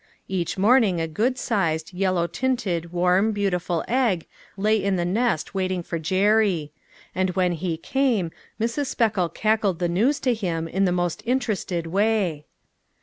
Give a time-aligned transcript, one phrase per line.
[0.27, 4.25] Each morning a good sized, yellow tinted, warm, beau tiful egg
[4.57, 6.71] lay in the nest waiting for Jerry;
[7.13, 8.87] and when he came, Mrs.
[8.87, 12.47] Speckle cackled the news to him in the most interested way.